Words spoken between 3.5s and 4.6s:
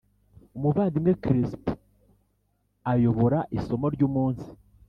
isomo ry’ umunsi